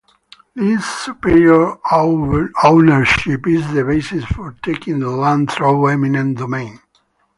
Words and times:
This 0.55 0.83
superior 0.83 1.75
ownership 1.93 3.45
is 3.45 3.71
the 3.71 3.83
basis 3.87 4.25
for 4.25 4.55
taking 4.63 4.97
the 4.99 5.11
land 5.11 5.51
through 5.51 5.89
eminent 5.89 6.39
domain. 6.39 6.79